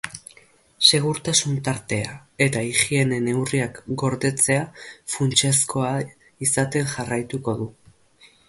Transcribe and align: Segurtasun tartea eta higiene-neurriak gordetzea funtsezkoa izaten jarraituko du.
Segurtasun 0.91 1.59
tartea 1.67 2.15
eta 2.45 2.63
higiene-neurriak 2.69 3.77
gordetzea 4.05 4.65
funtsezkoa 5.17 5.95
izaten 6.49 6.93
jarraituko 6.97 7.59
du. 7.63 7.73